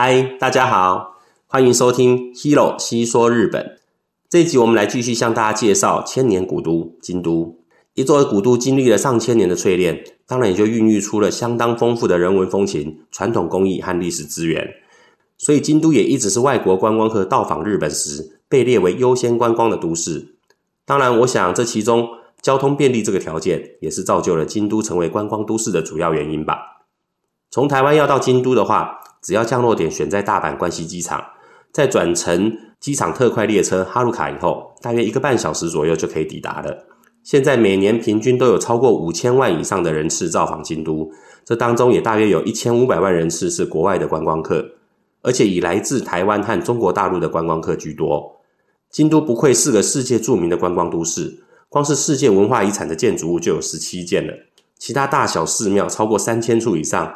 [0.00, 1.16] 嗨，大家好，
[1.48, 3.80] 欢迎收听 Hero 西说日本。
[4.28, 7.58] 这一集我们来继续向大家介绍千年古都京都。
[7.94, 14.72] 一座古都经历了上千年的淬炼，当然也就孕育出了相当丰富的人文风情、传统工艺和历史资源。
[15.36, 20.36] 所以京都也一直是外国观光客到访日本时被列为优先观光的都市。
[20.84, 22.08] 当然，我想这其中
[22.40, 26.84] 交通便利这个条件也是造就了京都成为观光都市的主要原因吧。
[27.50, 31.22] 从台湾要到京都的话，只要降落点选在大阪关西机场，
[31.72, 36.86] 再转乘机场特快列车哈鲁卡以后，大约一个半小时左右就可以抵达了。
[37.24, 41.10] 现在每年平均都有超过五千万以上的人次造访京都，
[41.44, 44.64] 这当中也大约有一千五百万人次是国外的观光客，
[45.22, 48.40] 而且以来自台湾和中国大陆的观光客居多。
[48.88, 54.32] 京都不愧是个世界著名的观光都市，光是世界文化遗产的建筑物就有十七件了，
[54.78, 57.14] 其他大小寺庙超过三千处以上。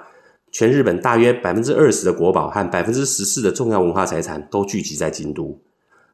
[0.52, 5.58] 全日本大约百分之二十的国宝和百分之十四的重要文化财产都聚集在京都。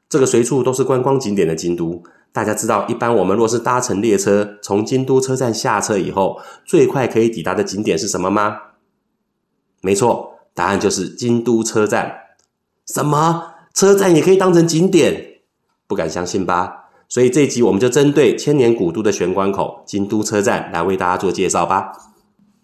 [0.08, 8.56] 这个随处都是观光景点的京都，大家知道，一般我们若是搭乘列车从京都车站下车以后，最快可以抵达的景点是什么吗？
[9.82, 12.14] 没错，答案就是京都车站。
[12.86, 13.54] 什么？
[13.74, 15.40] 车站也可以当成景点？
[15.86, 16.84] 不敢相信吧？
[17.08, 21.92] 所以这一集我们就针对千年古都的玄关口京都车站来为大家做介绍吧。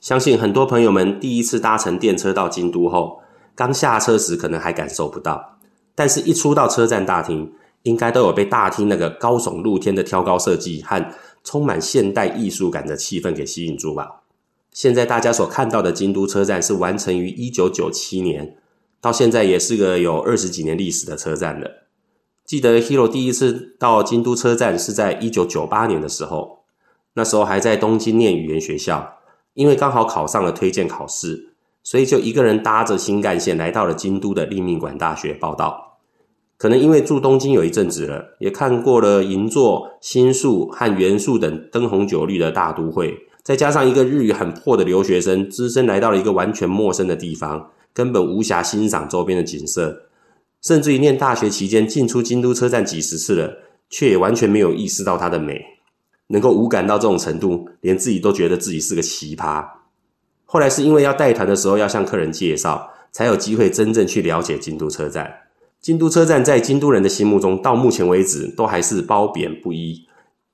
[0.05, 3.23] 相信很多朋友们第一次搭乘电车到京都后，
[3.55, 5.57] 刚下车时可能还感受不到。
[5.95, 7.51] 但是，一出到车站大厅，
[7.85, 11.03] 应该都有被大厅那个高耸露天的挑高设计和
[11.43, 14.21] 充满现代艺术感的气氛给吸引住吧。
[14.73, 18.59] 现在大家所看到的京都车站是完成于一九九七年，
[19.01, 21.87] 到现在也是个有二十几年历史的车站了。
[22.45, 26.65] 记得 Hiro 第一次到京都车站是在一九九八年的时候，
[27.15, 29.14] 那时候还在东京念语言学校，
[29.55, 31.51] 因为刚好考上了推荐考试。
[31.87, 35.99] 所以就一个人搭着新干线来到了京都的立命馆大学报到。
[36.57, 50.05] 可能因为住东京有一阵子了，也看过了银座、新宿和原宿等灯红酒绿的大都会，再加上一个日语很破的留学生，只身来到了一个完全陌生的地方，根本无暇欣赏周边的景色，
[50.63, 53.59] 甚至于念大学期间进出京都车站几十次了，
[53.91, 55.61] 却也完全没有意识到它的美，
[56.29, 59.65] 能够无感到这种程度，连自己都觉得自己是个奇葩。
[60.45, 65.33] 后来是因为要带团的时候要向客人介绍，才有机会真正去了解京都车站。
[65.81, 70.07] 京都车站在京都人的心目中，到目前为止都还是褒贬不一。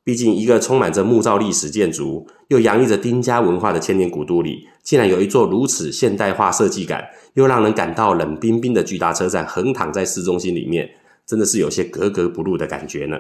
[0.03, 7.05] 毕竟一个充满着木造历史建筑，又洋溢着丁家文化的千年古都里，竟然有一座如此现代化设计感，
[7.35, 10.91] 又让人感到冷冰冰的巨大车站横躺在市中心里面，
[11.27, 13.17] 真的是有些格格不入的感觉呢。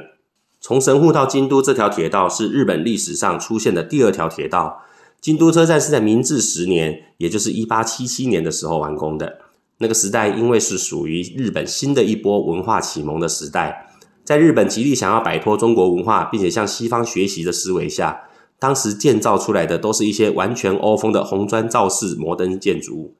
[0.60, 4.82] 从神户到京都这条铁道是日本历史上出现的第二条铁道。
[5.20, 9.38] 京都车站是在明治十年，也就是一八七七年的时候完工的。
[9.78, 13.90] 那个时代，因为是属于日本新的一波文化启蒙的时代，
[14.24, 18.22] 在日本极力想要摆脱中国文化，并且向西方学习的思维下，
[18.58, 23.14] 当时建造出来的都是一些完全欧风的红砖造式摩登建筑物。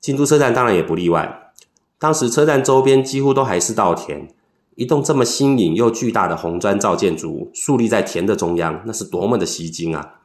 [0.00, 1.52] 京都车站当然也不例外。
[1.98, 4.28] 当时车站周边几乎都还是稻田，
[4.78, 10.20] 一栋这么新颖又巨大的红砖造建筑竖立在田的中央，那是多么的吸睛啊！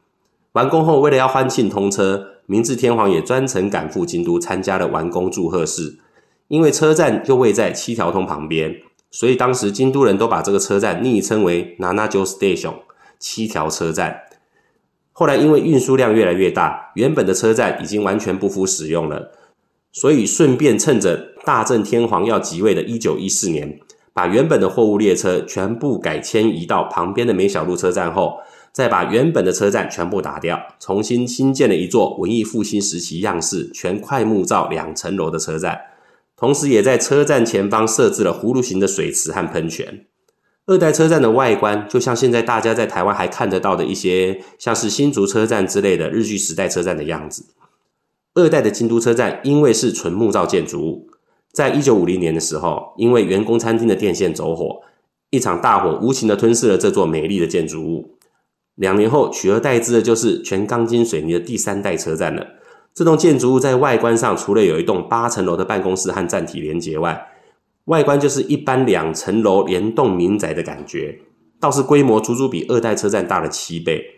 [0.52, 5.98] 完工后，为了要欢庆通车，明治天皇也专程赶赴京都参加了完工祝贺式。
[6.46, 8.76] 因为车站就位在七条通旁边，
[9.10, 12.74] 所以当时京都人都把这个车站昵称为 Nanajo Station
[13.18, 14.20] 七条车站。
[15.10, 19.32] 后来因为运输量越来越大，原本的车站已经完全不敷使用了，
[19.90, 23.80] 所以顺便趁着大正天皇要即位的一九一四年，
[24.14, 28.38] 把原本的货物列车全部改迁移到旁边的梅小路车站后。
[28.72, 35.80] 再把原本的车站全部打掉，重新新建了一座文艺复兴时期样式全块木造两层楼的车站，
[36.36, 40.06] 同时也在车站前方设置了葫芦形的水池和喷泉。
[40.66, 47.44] 二代车站的外观就像现在大家在台湾还看得到的一些，像是新竹车站之类的日据时代车站的样子。
[48.34, 51.08] 二代的京都车站因为是纯木造建筑物，
[51.54, 54.82] 在一九五零年的时候，因为员工餐厅的电线走火，
[55.30, 58.18] 一场大火无情的吞噬了这座美丽的建筑物。
[58.74, 62.44] 两年后，取而代之的就是全钢筋水泥的第三代车站了。
[62.92, 67.28] 这栋建筑物在外观上，除了有一栋八层楼的办公室和站体连接外，
[67.84, 71.20] 外观就是一般两层楼连栋民宅的感觉，
[71.60, 74.16] 倒是规模足足比二代车站大了七倍。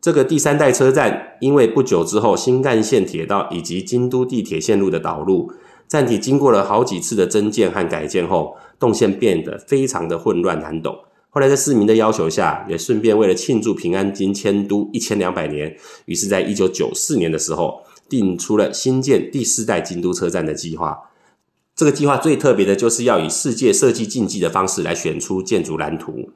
[0.00, 5.50] 这个第三代车站，因为不久之后新干线铁道以及京都地铁线路的导入，
[5.88, 10.94] 站体经过了好几次的增建和改建后，动线变得非常的混乱难懂。
[11.30, 20.98] 后来在市民的要求下，也顺便为了庆祝平安京迁都一千两百年，于是在一九九四年的时候，定出了新建第四代京都车站的计划。
[21.74, 26.30] 这个计划最特别的就是要以世界设计竞技的方式来选出建筑蓝图。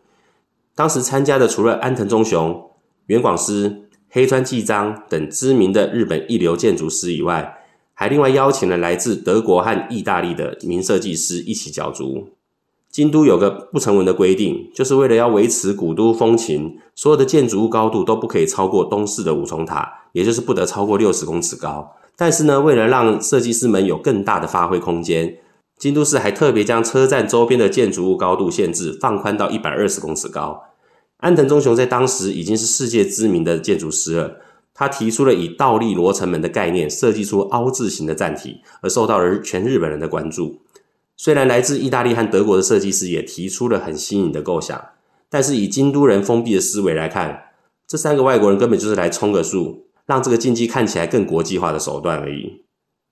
[0.75, 2.71] 当时参加的除了安藤忠雄、
[3.07, 7.59] 原广司、黑川纪章等知名的日本一流建筑师以外，
[7.95, 12.29] 还另外邀请了来自德国和意大利的名设计师一起角逐。
[12.91, 21.97] 京都有个不成文的规定，就是为了要维持古都风情，所有的建筑物高度都不可以超过东势的五重塔，也就是不得超过六十公尺高。
[22.17, 25.39] 但是呢，为了让设计师们有更大的发挥空间，
[25.79, 30.65] 京都市还特别将车站周边的建筑物高度限制放宽到一百二十公尺高。
[31.17, 34.37] 安藤忠雄在当时已经是世界知名的建筑师了，
[34.75, 40.61] 他提出了以倒立罗城门的概念设计出凹字形的站体，而受到了全日本人的关注。
[41.17, 44.83] 虽然来自意大利和德国的设计师也提出了很新颖的构想，
[45.29, 47.51] 但是以京都人封闭的思维来看，
[47.87, 52.65] 这三个外国人根本就是来充个数，让这个竞技看起来更国际化的手段而已。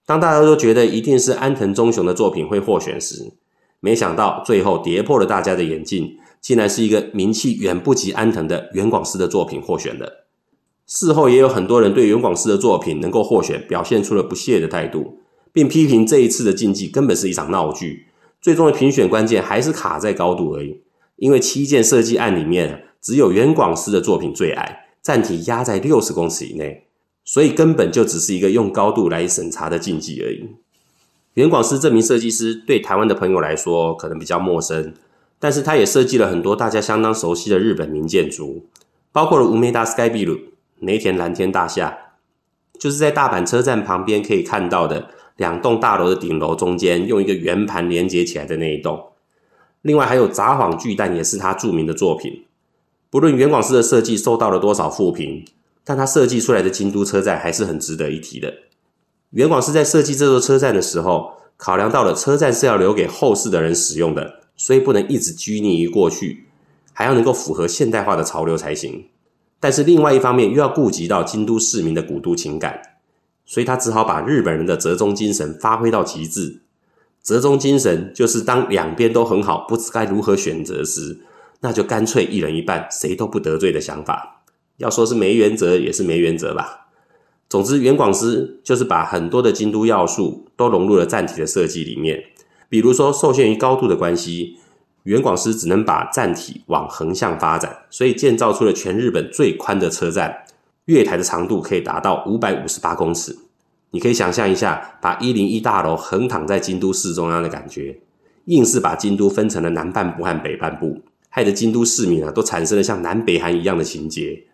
[0.06, 3.32] 当大家都觉得一定是安藤忠雄的作品会获选时，
[3.78, 10.19] 没想到最后跌破了大家的眼镜，竟然是一个名气远不及安藤的原广司的作品获选了。
[10.92, 15.18] 事后也有很多人对原广司的作品能够获选，表现出了不屑的态度。
[15.52, 18.06] 并批评这一次的竞技根本是一场闹剧，
[18.40, 20.80] 最终的评选关键还是卡在高度而已。
[21.16, 26.86] 因为七件设计案里面，只有原广司的作品最矮，站体压在六十公尺以内，
[27.24, 30.48] 所以根本就只是一个用高度来审查的竞技而已。
[31.34, 34.92] 原广司这名设计师对台湾的朋友来说可能比较陌生，
[35.38, 38.66] 但是他也设计了很多大家相当熟悉的日本名建筑，
[39.10, 40.38] 包括了梅田 Sky Bill、
[40.80, 41.96] 梅田蓝天大厦，
[42.78, 45.10] 就是在大阪车站旁边可以看到的。
[45.36, 49.12] 两栋大楼的顶楼中间用一个圆盘连接起来的那一栋，
[49.80, 52.44] 另外还有札幌巨蛋也是他著名的作品。
[53.08, 55.42] 不论原广司的设计受到了多少负评，
[55.82, 58.52] 但他设计出来的京都车站还是很值得一提的。
[59.30, 66.48] 原广司在设计这座车站的时候，考量到了车站是要留给后世的人使用的，所以不能一直拘泥于过去，
[66.92, 69.06] 还要能够符合现代化的潮流才行。
[69.60, 72.80] 但是另外一方面又要顾及到京都市民的古都情感。
[73.44, 76.60] 所以他只好把日本人的折中精神发挥到极致。
[77.20, 81.18] 折中精神就是当两边都很好，不知该如何选择时，
[81.60, 84.42] 那就干脆一人一半，谁都不得罪的想法。
[84.76, 86.86] 要说是没原则，也是没原则吧。
[87.48, 92.22] 总之，原广司就是把很多的京都要素都融入了站体的设计里面。
[92.68, 94.58] 比如说，受限于高度的关系，
[95.04, 100.44] 原广司只能把站体往横向发展，所以建造出了全日本最宽的车站。
[100.86, 103.36] 月台的长度可以达到五百五十八公尺，
[103.92, 108.00] 你可以想象一下，把一零一大楼横躺在京都市中央的感觉，
[108.46, 114.44] 硬是把京都分成了南半部和北半部，害得京都市民啊都产生了像南北韩一样的情节。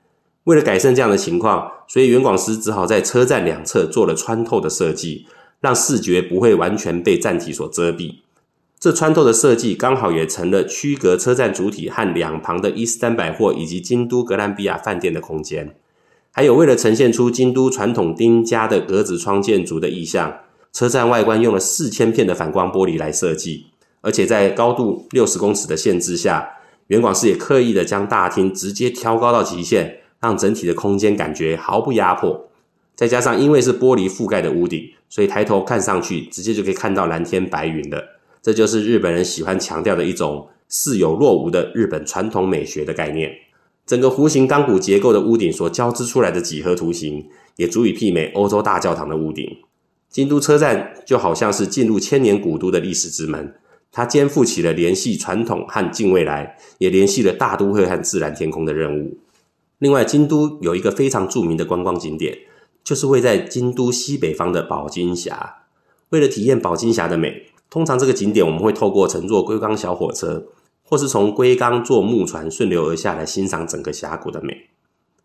[0.44, 5.26] 为了改善这样的情况，所以原广司只好在车站两侧做了穿透的设计，
[5.60, 8.16] 让视觉不会完全被站体所遮蔽。
[8.78, 15.74] 这穿透的设计刚好也成了区隔车站主体和两旁的伊势丹百货以及京都格兰比亚饭店的空间。
[16.30, 20.40] 还有，为了呈现出京都传统丁家的格子窗建筑的意象，
[20.70, 23.68] 车站外观用了四千片的反光玻璃来设计，
[24.02, 26.46] 而且在高度六十公尺的限制下，
[26.88, 32.50] 原广司也刻意的将大厅直接挑高到极限，让整体的空间感觉毫不压迫。
[32.94, 38.15] 再加上因为是玻璃覆盖的屋顶，所以抬头看上去直接就可以看到蓝天白云了。
[38.46, 43.32] 这就是日本人喜欢强调的一种似有若无的日本传统美学的概念。
[43.84, 49.44] 整个弧形钢骨结构的屋顶所交织出来的几何图形，也足以媲美欧洲大教堂的屋顶。
[50.08, 53.52] 京都车站就好像是进入千年古都的历史之门，
[53.90, 59.18] 它肩负起了联系传统和近未来，也联系了大都会和自然天空的任务。
[59.80, 62.38] 另外，京都有一个非常著名的观光景点，
[62.84, 65.64] 就是位在京都西北方的宝金峡。
[66.10, 70.46] 为了体验宝金峡的美，通常这个景点我们会透过乘坐龟冈小火车。
[70.88, 74.68] 或是从龟冈坐木船顺流而下来欣赏整个峡谷的美。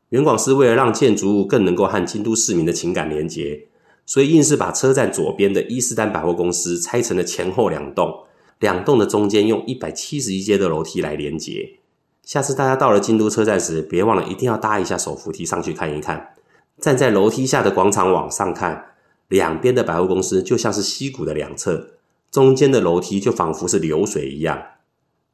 [0.10, 3.68] 原广司为了让建筑物更能够和京都市民的情感连接，
[4.04, 8.24] 所以硬是把车站左边的伊势丹百货公司拆成了前后两栋，
[8.58, 11.78] 两栋的中间用一百七十一阶的楼梯来连接。
[12.24, 16.34] 下次大家到了京都车站时，别忘了一定要搭一下手扶梯上去看一看。
[16.80, 18.86] 站在楼梯下的广场往上看，
[19.28, 21.92] 两边的百货公司就像是溪谷的两侧，
[22.32, 24.60] 中间的楼梯就仿佛是流水一样。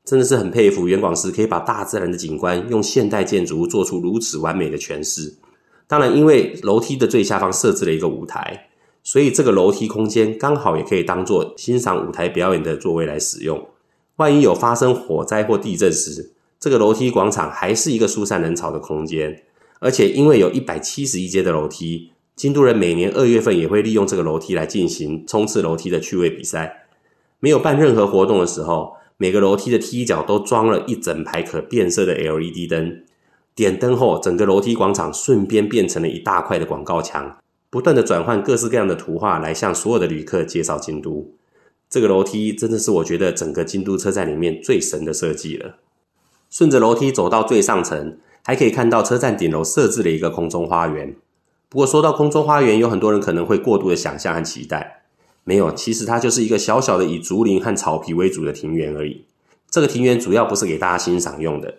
[0.04, 5.36] 真的是很佩服原广司可以把大自然的景观用现代建筑做出如此完美的诠释。
[5.86, 8.70] 当然，因为楼梯的最下方设置了一个舞台，
[9.04, 13.68] 所以这个楼梯空间刚好也可以当做欣赏舞台表演的座位来使用。
[14.16, 19.44] 万一有发生火灾或地震时，这个楼梯广场还是一个疏散人潮的空间。
[19.80, 26.87] 而且，因为有一百七十一阶的楼梯，京都人每年二月份也会利用这个楼梯来进行冲刺楼梯的趣味比赛。
[27.40, 33.04] 没有办任何活动的时候，每个楼梯的梯角都装了一整排可变色的 LED 灯。
[33.56, 37.38] 点灯后，整个楼梯广场顺便变成了一大块的广告墙，
[37.70, 41.34] 不断的转换各式各样的图画来向所有的旅客介绍京都。
[41.90, 45.78] 这个楼梯真的是我觉得整个京都车站里面最神的设计了。
[46.50, 51.16] 顺着楼梯走到最上层，还可以看到车站顶楼设置了一个空中花园。
[51.70, 54.97] 不过说到空中花园，有很多人可能会过度的想象和期待。
[55.48, 59.24] 没有，其实它就是一个小小的以竹林和草皮为主的庭园而已。
[59.70, 61.74] 这个庭园主要不是给大家欣赏用的。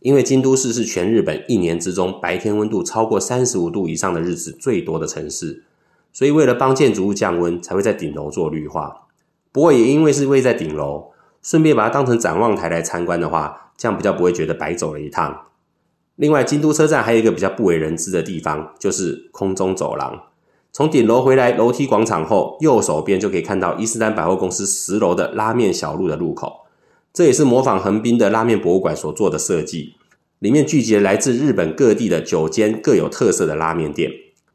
[0.00, 5.64] 因为京都市是全日本一年之中白天温度超过三十五度以上的日子最多的城市，
[6.12, 9.06] 所以为了帮建筑物降温，才会在顶楼做绿化。
[9.50, 15.46] 不过也因为是位在顶楼，顺便把它当成展望台来参观的话，这样比较不会觉得白走了一趟。
[16.16, 20.24] 另外，京都车站还有一个比较不为人知的地方，就是空中走廊。
[20.76, 26.52] 从顶楼回来楼梯广场后，右手边就可以看到伊势丹百货公司十楼的拉面小路的入口。
[27.12, 29.94] 这也是模仿横滨的拉面博物馆所做的设计，
[30.40, 34.10] 里面聚集了来自日本各地的九间各有特色的拉面店，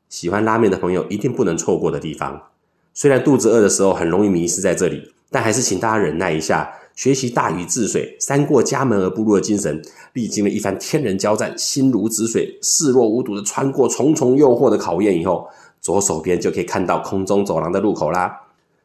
[0.09, 2.49] 喜欢拉面的朋友一定不能错过的地方。
[2.93, 15.47] 虽然肚子饿的时候很容易迷失在这里，但还是请大家忍耐一下，学习大禹治水、三过家门而不入的精神，历经了一番天人交战、心如止水、视若无睹的穿过重重诱惑的考验以后，
[15.81, 18.41] 左手边就可以看到空中走廊的入口啦。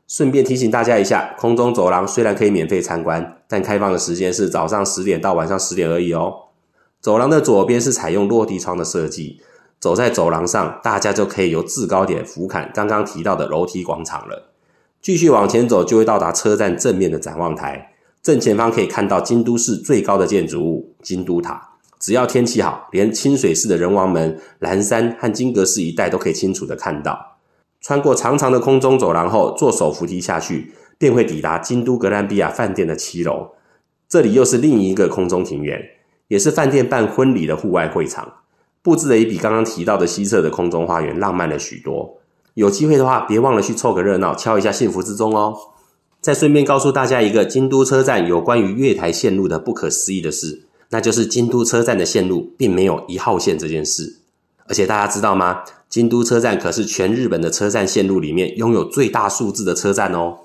[0.07, 6.35] 顺便提醒大家一下，空中走廊虽然可以免费参观，但开放的时间是早上十点到晚上十点而已哦。
[7.01, 9.41] 走廊的左边是采用落地窗的设计，
[9.81, 14.51] 走在走廊上，大家就可以由制高点俯瞰刚刚提到的楼梯广场了。
[15.01, 21.74] 继续往前走，就会到达车站正面的展望台，正前方可以看到京都市最高的建筑物——京都塔。
[22.05, 27.39] 只要天气好，连清水寺的人王门、岚山和金阁寺一带都可以清楚的看到。
[27.81, 33.53] 穿过长长的空中走廊后，坐手扶梯下去，便会抵达京都格兰比亚饭店的七楼。
[34.07, 35.81] 这里又是另一个空中庭园，
[36.29, 38.31] 也是饭店办婚礼的户外会场，
[38.83, 42.19] 布置的也比刚刚提到的西侧的空中花园浪漫了许多。
[42.53, 45.57] 有机会的话，别忘了去凑个热闹，敲一下幸福之钟哦。
[46.21, 50.64] 再顺便告诉大家一个京都车站有关于月台线路的不可思议的事，
[50.95, 54.21] 那就是京都车站的线路并没有一号线这件事。
[54.69, 55.65] 而且大家知道吗？
[55.89, 60.39] 京都车站可是全日本的车站线路里面拥有最大数字的车站哦。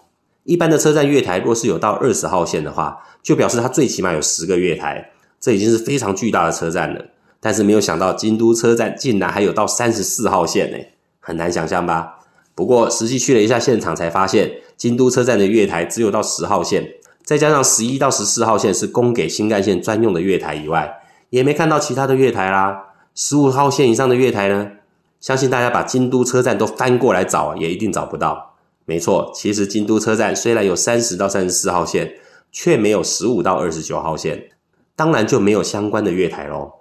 [0.45, 7.05] 一般的车站月台若是有到二十号线的话，就表示它最起码有十个月台，这已经是非常巨大的车站了。
[7.39, 10.77] 但是没有想到京都车站竟然还有到三十四号线呢，
[11.19, 12.15] 很难想象吧？
[12.55, 16.95] 不过实际去了一下现场才发现，京都车站的月台只有到十号线，
[17.29, 22.85] 再加上十一到十四号线是供给新干线专用的月台以外，也没看到其他的月台啦。
[23.13, 24.71] 十五号线以上的月台呢？
[25.19, 28.55] 相信大家把京都车站都翻过来找，也一定找不到。
[28.85, 32.13] 没错，其实京都车站虽然有三十到三十四号线，
[32.51, 34.49] 却没有十五到二十九号线，
[34.95, 36.71] 当然就没有相关的月台喽。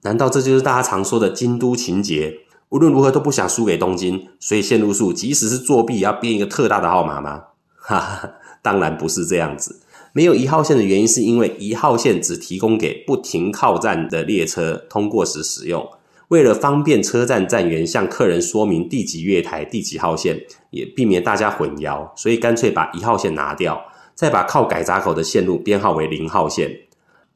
[0.00, 2.38] 难道这就是大家常说的京都情节？
[2.70, 7.44] 无论如何都不想输给东京，所以线路数即使是作弊也要编一个特大的号码吗？
[7.78, 8.30] 哈哈，
[8.62, 9.80] 当然不是这样子。
[10.12, 15.88] 没有一号线的原因，是因为一号线只提供给不停靠站的列车通过时使用。
[16.28, 20.40] 为了方便车站站员向客人说明第几月台、第几号线，
[20.70, 23.82] 也避免大家混淆，所以干脆把一号线拿掉，
[24.14, 26.70] 再把靠改闸口的线路编号为零号线。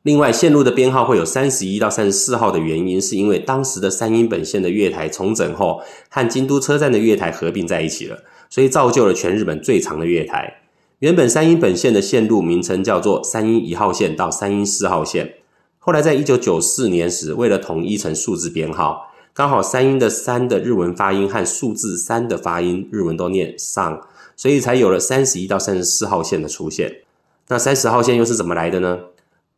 [0.03, 10.66] 另外，线路的编号会有三十一到三十四号的原因，是因为当时的山阴本线的月台重整后，和京都车站的月台合并在一起了，所以造就了全日本最长的月台。
[11.01, 15.35] 原本山阴本线的线路名称叫做山阴一号线到山阴四号线，
[15.79, 24.01] 后来在一九九四年时，为了统一成数字编号，刚好山阴的三的日文发音和数字三的发音日文都念上，
[24.37, 27.03] 所以才有了三十一到三十四号线的出现。
[27.49, 29.01] 那三十号线又是怎么来的呢？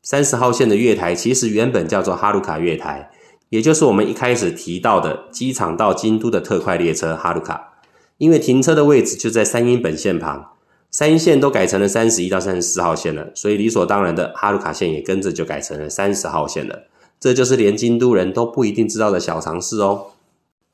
[0.03, 3.13] 三十号线的月台其实原本叫做哈鲁卡月台，
[3.51, 7.75] 也就是我们一开始提到的机场到京都的特快列车哈鲁卡，
[8.17, 10.49] 因为停车的位置就在山阴本线旁。
[10.91, 16.85] 三线都改成了三十一到三十四号线了，所以理所当然的哈鲁卡线也跟着就改成了三十号线了。
[17.21, 20.07] 这就是连京都人都不一定知道的小常识哦。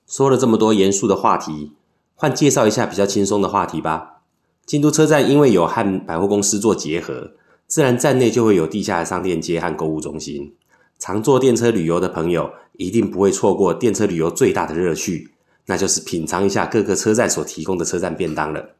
[0.06, 1.72] 说了这么多严肃的话题，
[2.14, 4.20] 换介绍一下比较轻松的话题吧。
[4.64, 7.32] 京都车站因为有和百货公司做结合，
[7.66, 10.54] 自然站内就会有地下商店街和购物中心。
[10.98, 15.32] 常坐电车旅游的朋友一定不会错过电车旅游最大的乐趣，
[15.66, 18.70] 那就是品尝一下各个车站所提供的车站便当了。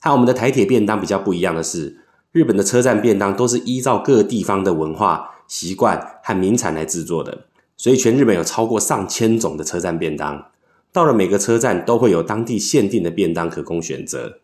[0.00, 1.98] 和我们的台铁便当比较不一样的是，
[2.32, 10.46] 日本的车站便当都是依照各地方的文化习惯和名产来制作的，所以全日本有超过上千种的车站便当。
[10.92, 14.38] 到了每个车站都会有当地限定的便当可供选择。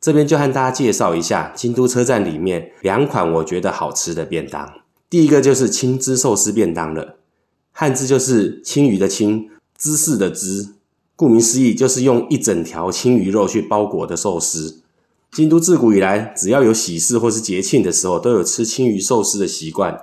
[0.00, 4.72] 这边就和大家介绍一下京都车站里面两款我觉得好吃的便当。
[5.08, 7.16] 第一个就是青汁寿司便当了，
[7.72, 10.74] 汉字就是青鱼的青，芝士的芝，
[11.14, 14.82] 顾名思义就是用一整条青鱼肉去包裹的寿司。
[15.34, 19.98] 京都自古以来，只要有喜事或是节庆的时候，都有吃青鱼寿司的习惯。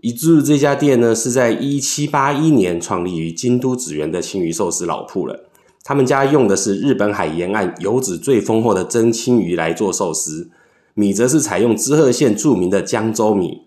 [0.00, 5.44] 以至这家店呢，是在一七八一年创立于京都紫园的青鱼寿司老铺了。
[5.84, 10.48] 他们家用的是日本海沿岸油脂最丰厚的真青鱼来做寿司，
[10.94, 13.64] 米则是采用滋贺县著名的江州米，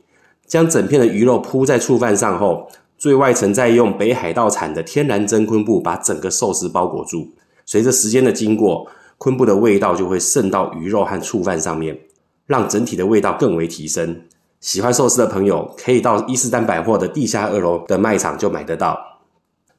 [0.48, 7.30] 将整片的鱼肉铺在醋饭上后，最外层再用北海道产的天然真昆布把整个寿司包裹住。
[7.64, 12.00] 随着时间的经过，昆布的味道就会渗到鱼肉和醋饭上面，
[12.46, 14.24] 让整体的味道更为提升。
[14.60, 19.20] 喜欢寿司的朋友可以到伊势丹百货的地下二楼的卖场就买得到。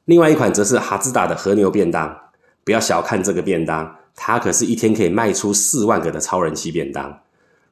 [0.05, 2.17] 另外一款则是哈兹达的和牛便当。
[2.63, 7.19] 不要小看这个便当，它可是一天可以卖出四万个的超人气便当。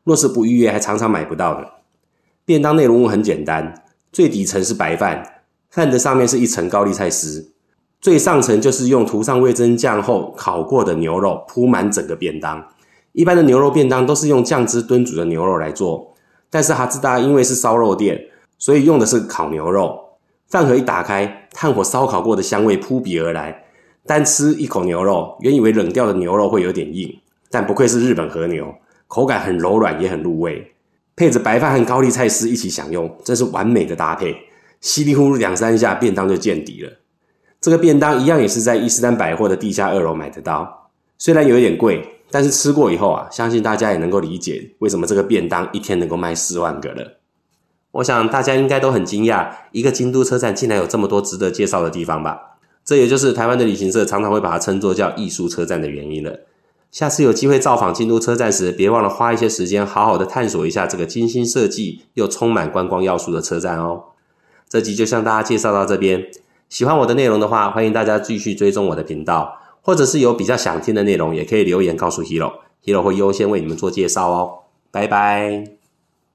[0.04, 1.70] 若是不预约，还常常买不到的。
[2.46, 7.54] 便当内容物很简单，最底层是白饭，饭的上面是一层高丽菜丝，
[8.02, 12.64] 最上层就是用涂上味噌酱后烤过的牛肉铺满整个便当。
[13.14, 16.14] 一般的牛肉便当都是用酱汁炖煮的牛肉来做，
[16.50, 20.00] 但是哈兹达因为是烧肉店，所以用的是烤牛肉。
[20.48, 23.64] 饭盒一打开，炭火烧烤过的香味扑鼻而来。
[24.06, 28.72] 单吃一口牛肉，原以为冷掉的牛肉会有点硬，但不愧是日本和牛，
[29.08, 30.74] 口感很柔软，也很入味。
[31.16, 34.36] 配着白饭和高丽菜丝一起享用，真是完美的搭配。
[34.82, 36.92] 稀里呼噜两三下，便当就见底了。
[37.66, 47.18] 这个便当一样也是在伊势丹百货的地下二楼买得到，虽然有一点贵，但是吃过以后啊，相信大家也能够理解为什么这个便当一天能够卖四万个了。
[47.90, 52.58] 我想大家应该都很惊讶，一个京都车站竟然有这么多值得介绍的地方吧。
[52.84, 56.42] 这也就是台湾的旅行社常常会把它称作叫艺术车站的原因了。
[56.92, 64.04] 下次有机会造访京都车站时，别忘了花一些时间，好好的探索一下这个精心设计又充满观光要素的车站哦。
[64.70, 66.28] 这集就向大家介绍到这边。
[66.70, 74.60] 喜欢我的内容的话，欢迎大家继续追踪我的频道，或者是有比较想听的内容，也可以留言告诉 Hero，Hero 会优先为你们做介绍哦。
[74.92, 75.75] 拜拜。